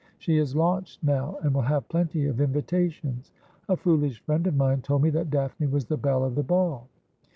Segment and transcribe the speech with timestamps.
[0.17, 3.31] She is launched now, and will have plenty of invitations.
[3.69, 6.87] A foolish friend of mine told me that Daphne was the belle of the ball.'